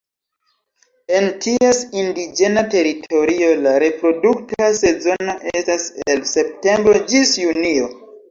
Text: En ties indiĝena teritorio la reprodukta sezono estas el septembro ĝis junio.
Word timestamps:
En 1.17 1.25
ties 1.45 1.81
indiĝena 2.03 2.63
teritorio 2.75 3.51
la 3.67 3.75
reprodukta 3.83 4.71
sezono 4.79 5.35
estas 5.61 5.85
el 6.15 6.25
septembro 6.33 7.05
ĝis 7.13 7.37
junio. 7.45 7.93